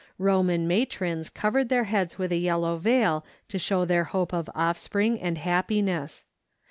Roman 0.17 0.67
matrons 0.67 1.29
covered 1.29 1.69
their 1.69 1.83
heads 1.83 2.17
with 2.17 2.31
a 2.31 2.37
yellow 2.37 2.75
veil 2.75 3.23
to 3.49 3.59
show 3.59 3.85
their 3.85 4.05
hope 4.05 4.33
of 4.33 4.49
offspring 4.55 5.21
and 5.21 5.37
happiness. 5.37 6.25